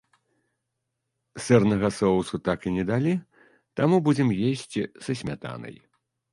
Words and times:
Сырнага 1.47 1.87
соусу 1.99 2.41
так 2.49 2.59
і 2.71 2.75
не 2.79 2.83
далі, 2.93 3.13
таму 3.83 4.03
будзем 4.11 4.29
есці 4.51 4.81
са 5.07 5.11
смятанай. 5.25 5.75